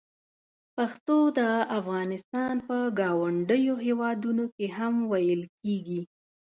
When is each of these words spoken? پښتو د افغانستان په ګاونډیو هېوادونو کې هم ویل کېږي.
پښتو 0.75 1.17
د 1.37 1.39
افغانستان 1.79 2.53
په 2.67 2.77
ګاونډیو 2.99 3.75
هېوادونو 3.85 4.43
کې 4.55 4.67
هم 4.77 4.93
ویل 5.11 5.41
کېږي. 5.61 6.01